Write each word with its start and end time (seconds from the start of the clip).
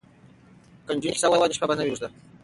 که 0.87 0.91
نجونې 0.95 1.13
کیسه 1.15 1.27
ووايي 1.27 1.49
نو 1.49 1.57
شپه 1.57 1.67
به 1.69 1.75
نه 1.77 1.83
وي 1.83 1.91
اوږده. 1.91 2.07